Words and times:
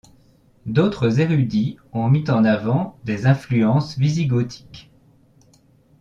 D'autres 0.65 1.19
érudits 1.19 1.77
ont 1.93 2.09
mis 2.09 2.27
en 2.31 2.43
avant 2.43 2.97
des 3.05 3.27
influences 3.27 3.97
wisigothiques. 3.97 4.89